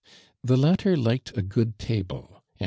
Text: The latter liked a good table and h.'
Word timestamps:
The 0.43 0.57
latter 0.57 0.97
liked 0.97 1.37
a 1.37 1.43
good 1.43 1.77
table 1.77 2.25
and 2.29 2.35
h.' 2.37 2.41